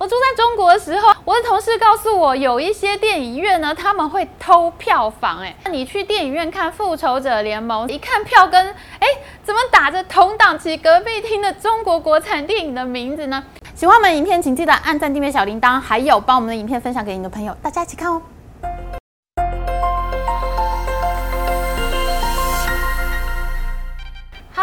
[0.00, 5.40] 我住在中国的时候，我的同事告诉我，有一些电影院呢，他们会偷票房。
[5.40, 8.68] 哎，你去电影院看《复仇者联盟》，一看票根，
[8.98, 9.06] 哎，
[9.44, 13.44] 怎么打着同档期隔壁厅的中国国产电影的名字呢？
[13.74, 18.22] 喜欢我们影片，请记得按赞、订阅小铃铛，还有帮我们的影片分享给你的朋友，大家一起看哦。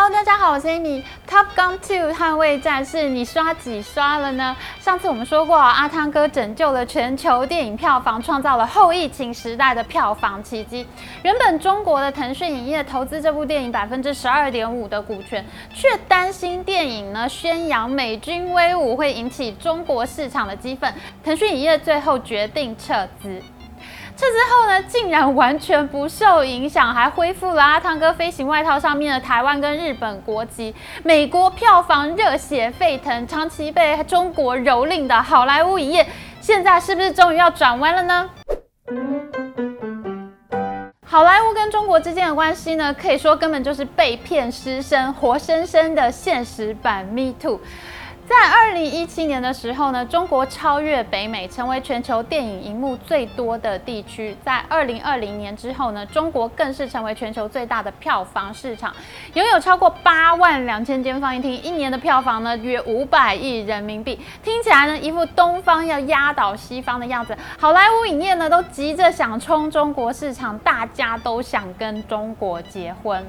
[0.09, 1.03] 大家好，我是 Amy。
[1.29, 4.55] Top Gun Two 捍卫战士，你刷几刷了呢？
[4.79, 10.87] 上次我们说过，阿汤哥拯救了全球电影票房，创造了后疫情时代的票房奇迹。
[11.23, 23.41] 原本中国的腾讯影业投资这部电影百分之十二点五的股权，却担心电影呢宣扬美军威武会引起中国市场的激愤，腾讯影业最后决定撤资。
[24.19, 30.73] 这之后呢，竟然完全不受影响，还恢复了阿汤哥飞行外套上面的台湾跟日本国籍。
[31.03, 36.07] 美国票房热血沸腾，长期被中国蹂躏的好莱坞影业，
[36.41, 38.27] 现在是不是终于要转弯了呢？
[41.05, 47.61] 好莱坞跟中国之间的关系呢，可以说根本就是被骗失身，活生生的现实版 Me Too。
[48.27, 54.35] 在二零一七年的时候呢，中国超越北美，成为全球电影荧幕最多的地区。
[54.43, 58.93] 在二零二零年之后呢，中国更是成为全球最大的票房市场，
[59.33, 64.19] 拥有超过八万两千间放映厅，一年的票房呢约五百亿人民币。
[64.43, 67.33] 听起来呢，一副东方要压倒西方的样子。
[67.57, 73.25] 好莱坞影业呢都急着想冲中国市场，大家都想跟中国结婚。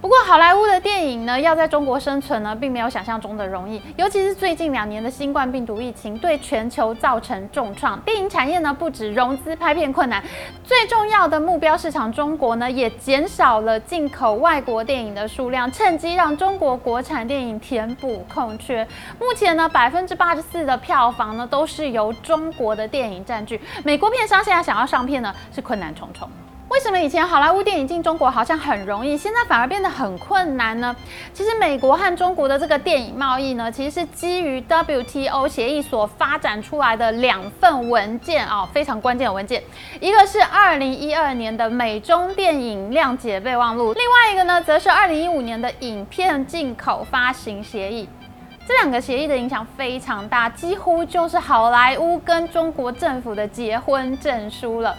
[0.00, 3.82] 不过，好莱坞的电影呢，要在中国生存呢，并没有想象中的容易。
[3.96, 7.98] 尤其是最近两年的新冠病毒疫情，对全球造成重创。
[8.02, 10.22] 电影产业呢，不止融资拍片困难，
[10.62, 18.86] 最重要的目标市场中国呢，也减少了进口外国电影的数量，趁机让中国国产电影填补空缺。
[19.18, 23.60] 目前呢，百分之八十四的票房呢，都是由中国的电影占据。
[23.82, 26.30] 美国片商现在想要上片呢，是困难重重。
[26.78, 30.94] 为什么以前好莱坞电影进中国好像很容易，现在反而变得很困难呢？
[31.34, 39.60] 其实美国和中国的这个电影贸易呢，其实是基于 WTO 协议所发展出来的两份文件啊，非常关键的文件。
[39.98, 48.08] 一个是二零一二年的美中电影谅解备忘录，另外一个呢，则是二零一五年的影片进口发行协议。
[48.68, 54.96] 这两个协议的影响非常大，几乎就是好莱坞跟中国政府的结婚证书了。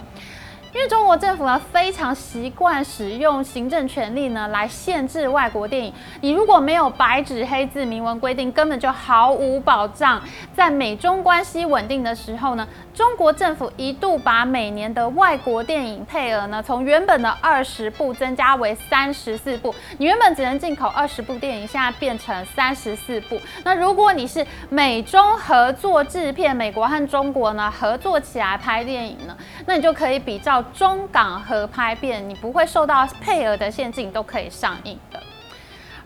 [0.72, 10.22] 因为中国政府呢非常习惯使用行政权力呢来限制外国电影，你如果没有白纸黑字明文规定，根本就毫无保障。
[10.54, 23.40] 在美中关系稳定的时候呢，中国政府一度把每年的外国电影配额呢从原本的二十部增加为三十四部，你原本只能进口二十部电影，现在变成三十四部。
[23.64, 29.36] 那如果你是美中合作制片，美国和中国呢合作起来拍电影呢，
[29.66, 30.59] 那你就可以比照。
[30.72, 35.20] 中港合拍片，你不会受到配额的限制，都可以上映的。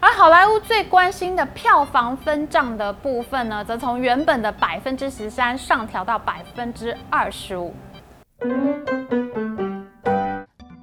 [0.00, 7.74] 而好莱坞最关心的票房分账的部分呢，则从原本的百分之十三上调到百分之二十五。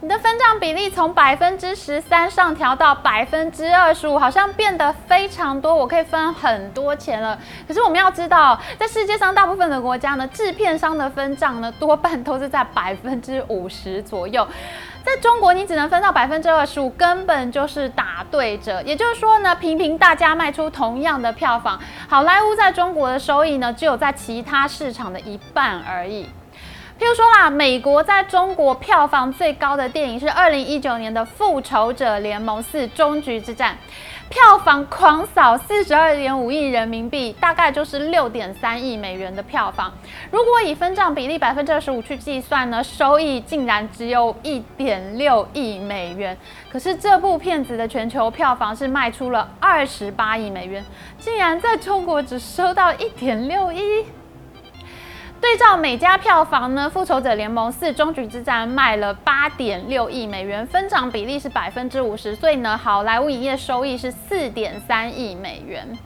[0.04, 7.38] 你的分账比例从百分之十三上调到百分之二十五，好像变得非常多，我可以分很多钱了。
[7.68, 14.48] 可是我们要知道，在世界上大部分的国家呢，制片商的分账呢，多半都是在百分之五十左右。
[15.06, 18.82] 在中国，你只能分到百分之二十五，根本就是打对折。
[18.82, 21.80] 也就是说呢，平平大家卖出同样的票房，
[22.10, 26.28] 好莱坞在中国的收益呢，只有在其他市场的一半而已。
[27.02, 33.76] 譬如说啦，美国在中国票房最高的电影是二零一九年的《复仇者联盟四：终局之战》，
[34.30, 39.92] 票房狂扫四十二点五亿人民币，大概就是六点三亿美元的票房。
[40.30, 46.38] 如果以分账比例百分之二十五去计算呢，收益竟然只有一点六亿美元。
[46.72, 50.86] 可是这部片子的全球票房是卖出了二十八亿美元，
[51.18, 54.06] 竟然在中国只收到一点六亿。
[55.42, 65.98] 对照每家票房呢，《复仇者联盟四：终局之战》卖了八点六亿美元，分账比例是百分之五十，所以呢，好莱坞影业收益是四点三亿美元。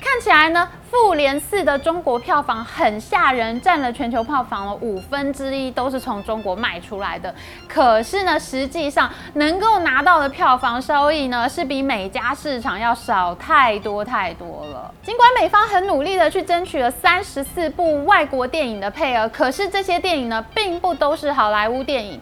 [0.00, 7.32] 看起来呢，《复联四》的中国票房很吓人，占了全球票房的五分之一，都是从中国卖出来的。
[7.68, 14.92] 可是呢，实际上能够拿到的票房收益呢，是比美加市场要少太多太多了。
[15.02, 22.18] 尽管美方很努力的去争取了三十四部外国电影的配额，可是这些电影呢，并不都是好莱坞电影。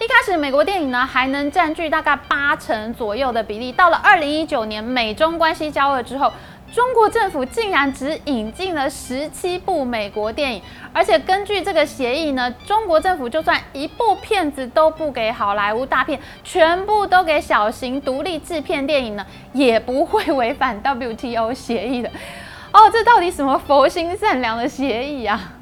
[0.00, 6.32] 一开始，美国电影呢还能占据大概八成左右的比例，到了二零一九年美中关系交恶之后。
[6.70, 10.62] 中国政府竟然只引进了十七部美国电影，
[10.92, 22.10] 而且根据这个协议呢，中国政府就算一部片子都不给好莱坞大片，全部都给小型独立制片电影呢，也不会违反 WTO 协议的。
[22.72, 25.52] 哦，这到底什么佛心善良的协议啊？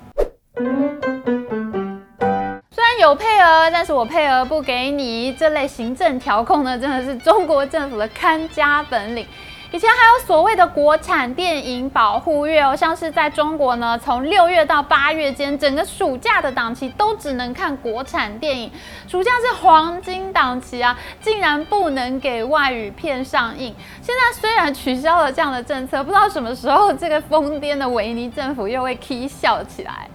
[2.71, 9.25] 虽然有配额，但是我配额不给你，这类行政调控呢，真的是中国政府的看家本领。
[9.73, 18.71] 以前还有所谓的国产电影保护月哦，像是在中国呢，从六月到八月间，整个暑假的档期都只能看国产电影，
[19.09, 23.75] 暑假是黄金档期啊，竟然不能给外语片上映。
[24.01, 30.09] 现在虽然取消了这样的政策，不知道什么时候这个疯癫的维尼政府又会 k 笑起来。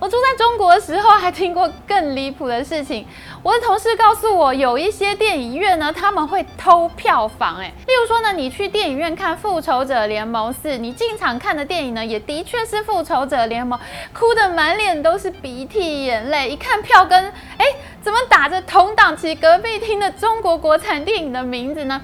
[0.00, 3.04] 我住在中国的时候，还听过更离谱的事情。
[3.42, 7.56] 我的同事告诉我，有一些电影院呢，他们会偷票房。
[7.56, 13.76] 哎，例如说呢，你去电影院看《复仇者联盟四》，你进场看的电影呢，也的确是《复仇者联盟》，
[14.16, 16.48] 哭得满脸都是鼻涕眼泪。
[16.48, 17.66] 一看票根，哎，
[18.00, 22.00] 怎么打着同档期隔壁厅的中国国产电影的名字呢？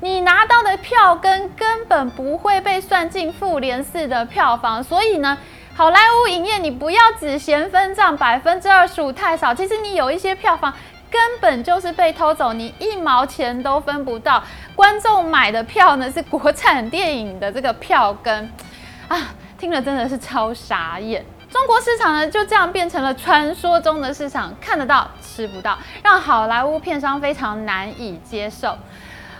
[0.00, 5.38] 你拿到的票根根本不会被算进《复联四》的票房，所以呢？
[5.76, 10.72] 好莱坞影业，你不要只嫌分账百分之二十五太少，其实你有一些票房
[11.10, 14.42] 根本就是被偷走，你一毛钱都分不到。
[14.74, 18.50] 观众买的票呢是国产电影的这个票根，
[19.06, 21.22] 啊，听了真的是超傻眼。
[21.50, 28.74] 中国市场呢就这样变成了传说中的市场，看得到吃不到，让好莱坞片商非常难以接受。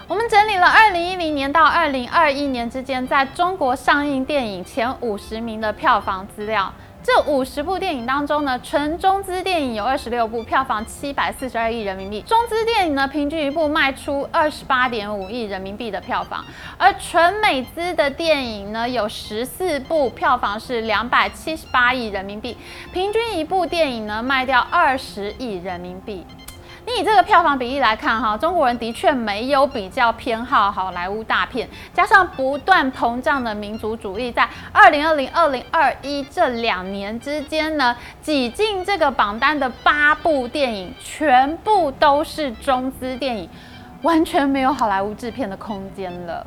[0.09, 6.73] 我们整理了二零一零年到二零二一年之间在中国上映电影前五十名的票房资料。
[7.03, 12.21] 这五十部电影当中呢，纯中资电影有二十六部，票房七百四十二亿人民币。
[12.23, 16.45] 中资电影呢，平均一部卖出二十八点五亿人民币的票房。
[16.79, 22.57] 而纯美资的电影呢，有十四部，票房是两百七十八亿人民币，
[22.93, 26.25] 平均一部电影呢卖掉二十亿人民币。
[26.87, 43.49] 你以这个票房比例来看，哈，中国人的确没有比较偏好好莱坞大片，加上不断膨胀的民族主义，在二零二零、二零二一这两年之间呢，挤进这个榜单的八部电影，全部都是中资电影，
[44.03, 46.47] 完全没有好莱坞制片的空间了。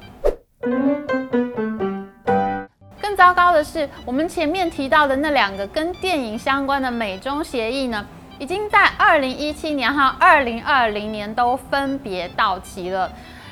[3.02, 8.06] 更糟糕的是，我们前面提到的那两个跟电影相关的美中协议呢？
[8.40, 13.12] 已经在二零一七年和二零二零年都分别到期了。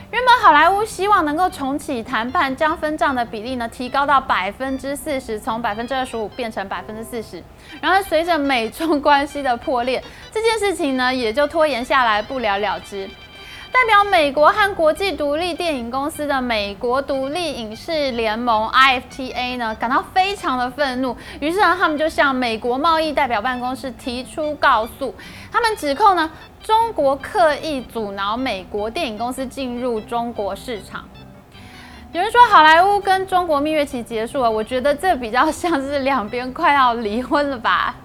[0.09, 7.43] 原本好莱坞希望能够重启谈判，将分账的比例呢提高到百分之四十，从百分之二十五变成百分之四十。
[7.81, 10.01] 然而，随着美中关系的破裂，
[10.31, 13.09] 这件事情呢也就拖延下来，不了了之。
[13.71, 25.13] 代表美国和国际独立电影公司的美国独立影视联盟 IFTA 呢，感到非常的愤怒，于是呢，他们就向美国贸易代表办公室提出告诉，
[25.51, 26.29] 他们指控呢，
[26.63, 31.03] 中国刻意阻挠美国电影公司进入中国市场。
[32.13, 37.95] 有人说好莱坞跟中国蜜月期结束了，我觉得这比较像是两边快要离婚了吧。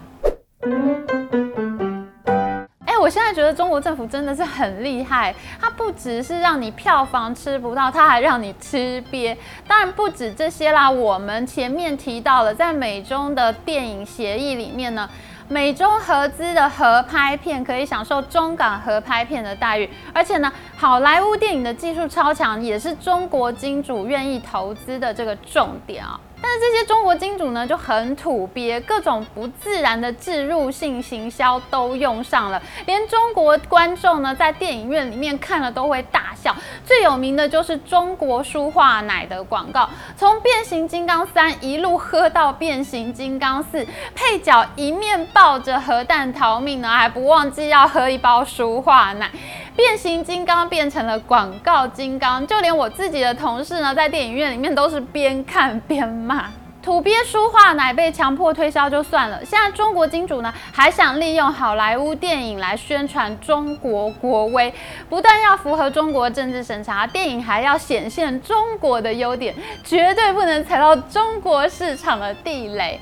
[3.02, 9.36] 我现在觉得中国政府真的是很厉害，它不只是让你票房吃不到，它还让你吃瘪。
[9.66, 15.10] 当然不止这些啦，我们前面提到了，在美中的电影协议里面呢，
[15.48, 26.20] 美中合资的合拍片可以享受中港合拍片的待遇，而且呢，好莱坞电影的技术超强，也是中国金主愿意投资的这个重点啊。
[26.42, 36.54] 但是这些中国金主呢就很土鳖，各种不自然的置入性行销都用上了，连中国观众呢在电影院里面看了都会大笑。
[36.84, 49.30] 最有名的就是中国舒化奶的广告，从变形金刚三一路喝到变形金刚四，配角一面抱着核弹逃命呢，还不忘记要喝一包舒化奶。
[49.74, 56.50] 变形金刚变成了广告金刚，就连我自己的同事呢，在电影院里面都是边看边骂。
[56.82, 64.74] 土鳖书画奶被强迫推销就算了，现在中国金主呢，还想利用好莱坞电影来宣传中国国威，
[65.08, 73.00] 不但要符合中国政治审查，电影还要显现中国的优点，绝对不能踩到中国市场的地雷。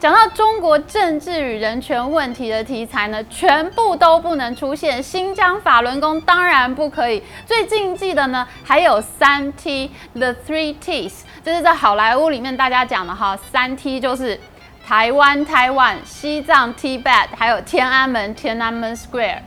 [0.00, 5.02] 讲到中国政治与人权问题的题材呢，全部都不能出现。
[5.02, 7.20] 新疆法轮功当然不可以。
[7.44, 13.36] 最禁忌的呢，还有三 T，The Three Ts，这是在好莱坞里面大家讲的哈。
[13.50, 14.38] 三 T 就是
[14.86, 19.40] 台湾、台湾、西藏、Tibet，还有天安门、天安门 Square。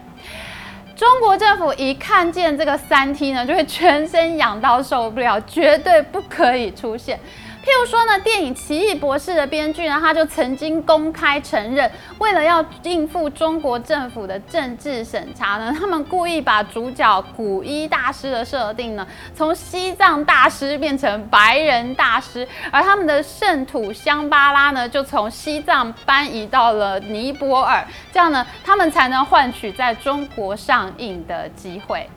[0.98, 7.18] 中国政府一看见这个三 T 呢，就会全身痒到受不了，绝对不可以出现。
[7.64, 32.10] 譬如说呢，电影《奇异博士》的编剧呢，他就曾经公开承认，为了要应付中国政府的政治审查呢， 他们故意把主角古一大师的设定呢，从西藏大师变成白人大师，而他们的圣土香巴拉呢，就从西藏搬移到了尼泊尔，这样呢，他们才能换取在中国上映的机会。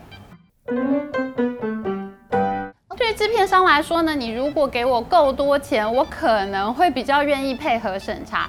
[3.04, 8.48] 对制片商来说呢，你如果给我够多钱，我可能会比较愿意配合审查。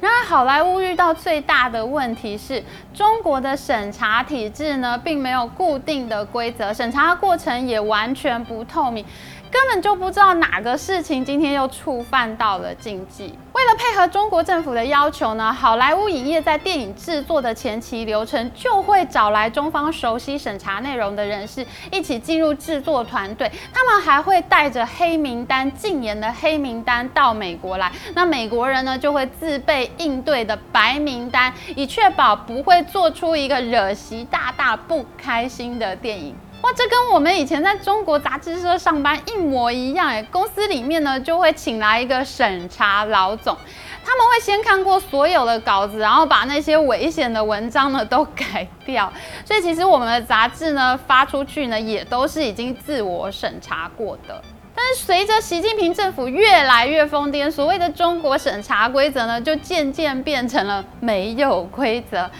[0.00, 2.64] 然而，好莱坞遇到最大的问题是，
[2.94, 9.04] 中国的审查体制呢，并没有固定的规则，审查过程也完全不透明。
[9.50, 13.34] 根本就不知道哪个事情今天又触犯到了禁忌。
[13.52, 36.34] 为了配合中国政府的要求呢，好莱坞影业在电影制作的前期流程就会找来中方熟悉审查内容的人士一起进入制作团队，他们还会带着黑名单、禁言的黑名单到美国来，那美国人呢就会自备应对的白名单，以确保不会做出一个惹习大大不开心的电影。
[36.62, 40.22] 哇，这跟我们以前在中国杂志社上班一模一样哎！
[40.24, 43.56] 公司里面呢就会请来一个审查老总，
[44.04, 49.10] 他们会先看过所有的稿子，然后把那些危险的文章呢都改掉。
[49.44, 54.42] 所以其实我们的杂志呢发出去呢也都是已经自我审查过的。
[54.74, 62.30] 但是随着习近平政府越来越疯癫，所谓的中国审查规则呢就渐渐变成了没有规则。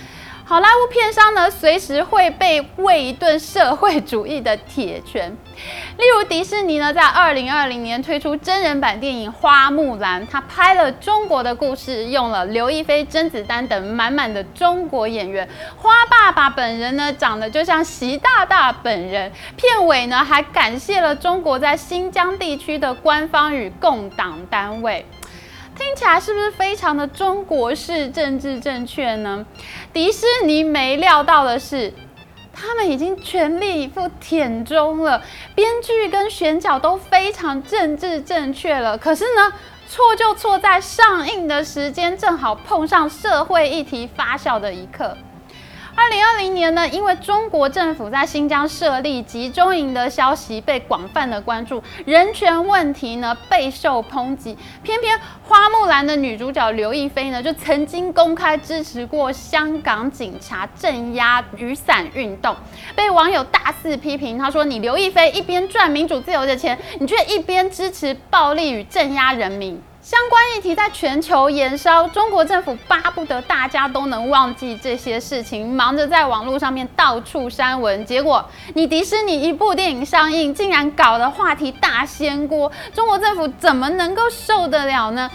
[0.51, 5.31] 好莱坞片商呢，随时会被喂一顿社会主义的铁拳。
[5.97, 15.49] 例如迪士尼呢，在二零二零年推出真人版电影《花木兰》，他拍了中国的故事，用了刘亦菲、甄子丹等满满的中国演员。
[15.77, 19.31] 花爸爸本人呢，长得就像习大大本人。
[19.55, 25.07] 片尾呢，还感谢了中国在新疆地区的官方与共党单位。
[25.81, 29.47] 听起来是不是非常的中国式政治正确呢？
[29.95, 31.91] 迪士尼没料到的是，
[32.53, 35.23] 他们已经全力以赴舔中了，
[35.55, 38.99] 编剧跟选角都非常政治正确了。
[38.99, 39.51] 可是呢，
[39.89, 45.17] 错就错在上映的时间正好碰上社会议题发酵的一刻。
[46.03, 54.57] 二零二零年呢，因为中国政府在新疆设立集中营的消息被广泛的关注，人权问题呢备受抨击。
[54.83, 62.57] 偏偏花木兰的女主角刘亦菲呢，就曾经公开支持过香港警察镇压雨伞运动，
[62.97, 64.39] 被网友大肆批评。
[64.39, 69.79] 他说：“你刘亦菲一边赚民主自由的钱，你却一边支持暴力与镇压人民。”
[70.11, 78.05] 相关议题在全球延烧，中国政府巴不得大家都能忘记这些事情，忙着在网络上面到处删文。
[78.05, 85.31] 结果，你迪士尼一部电影上映，竟然搞得话题大掀锅，中国政府怎么能够受得了呢？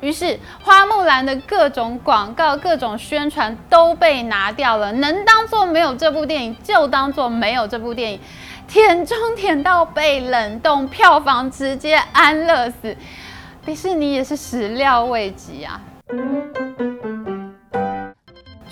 [0.00, 8.20] 于是，花木兰的各种广告、各种宣传都被拿掉了，能当做没有这部电影，就当做没有这部电影，
[8.68, 12.96] 舔中舔到被冷冻，票房直接安乐死。
[13.64, 15.80] 迪士尼也是始料未及啊！
[16.08, 16.16] 除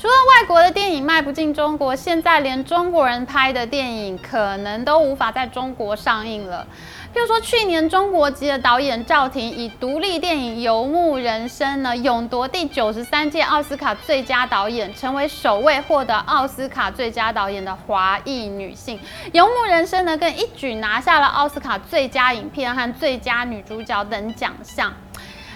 [0.09, 6.67] 了外国的电影卖不进中国，现在连中国人拍的电影可能都无法在中国上映了。
[7.13, 18.97] 譬如说，去年中国籍的导演赵婷以独立电影《游牧人生》呢，勇夺第九十三届奥斯卡最佳导演，成为首位获得奥斯卡最佳导演的华裔女性。
[19.33, 24.93] 《游牧人生》呢，更一举拿下了奥斯卡最佳影片和最佳女主角等奖项。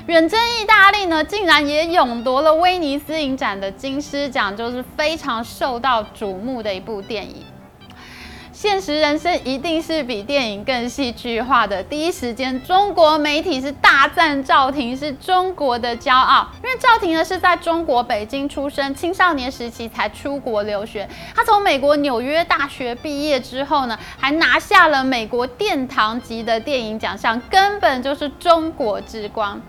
[0.06, 7.46] 远征意大利呢，竟然也勇夺了威尼斯影展的金狮奖，就是非常受到瞩目的一部电影。
[8.64, 11.82] 现实人生一定是比电影更戏剧化的。
[11.82, 21.06] 第一时间，中国媒体是大赞赵婷是中国的骄傲，因为赵婷呢是在中国北京出生，青少年时期才出国留学。
[21.36, 29.60] 她从美国纽约大学毕业之后呢，还拿下了美国殿堂级的电影奖项，根本就是中国之光。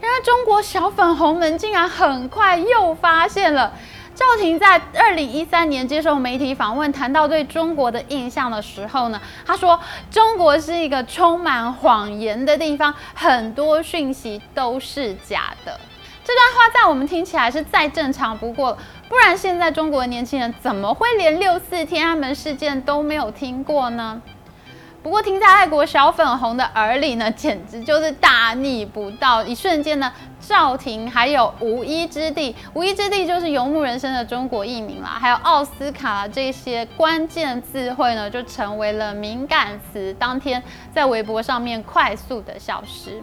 [0.00, 3.74] 然而，中国小粉红们竟然很快又发现了。
[4.14, 9.78] 赵婷在二零一三年接受媒体访问，谈到对中国的印象的时候呢，他说
[10.10, 15.80] ：“中国是一个充满谎言的地方，很多讯息都是假的。”
[16.24, 18.76] 这段话在我们听起来是再正常不过，
[19.08, 24.20] 不然现在中国的年轻人怎么会连六四天安门事件都没有听过呢？
[25.02, 29.42] 不过听在爱国小粉红的耳里呢，简直就是大逆不道。
[29.42, 30.12] 一瞬间呢，
[30.52, 32.54] 赵婷，还有无依之地。
[32.74, 40.62] 无依之地就是游牧人生的中国译名啦，还有奥斯卡这些关键字汇呢，就成为了敏感词，当天
[40.94, 43.22] 在微博上面快速的消失。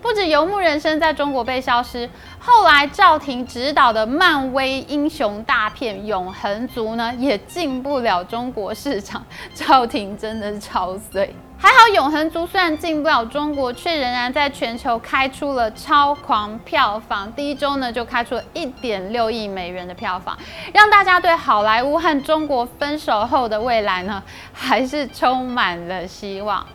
[0.00, 9.22] 不止游牧人生在中国被消失，后来赵婷执导的漫威英雄大片《永恒族》呢，也进不了中国市场。
[9.54, 11.34] 赵婷真的超碎。
[11.62, 17.32] 还好，《永恒族》虽然进不了中国，却仍然在全球开出了超狂票房。
[17.34, 20.36] 第一周呢，就开出了一点六亿美元的票房，
[20.74, 24.20] 让大家对好莱坞和中国分手后的未来呢，
[24.52, 26.66] 还是充满了希望。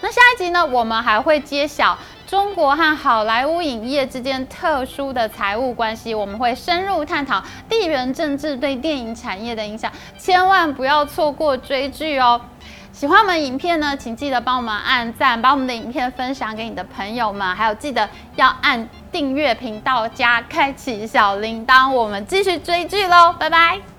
[0.00, 12.40] 那下一集呢，我们还会揭晓中国和好莱坞影业之间特殊的财务关系，我们会深入探讨地缘政治对电影产业的影响，千万不要错过追剧哦。
[12.94, 21.90] 喜欢我们影片呢，请记得帮我们按赞，把我们的影片分享给你的朋友们，还有记得要按订阅频道加开启小铃铛。
[21.90, 23.93] 我们继续追剧喽，拜拜。